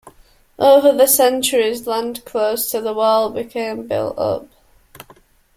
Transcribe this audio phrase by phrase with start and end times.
[0.57, 4.47] Over the centuries, land close to the Wall became built up.